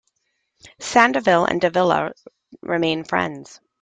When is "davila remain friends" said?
1.61-3.59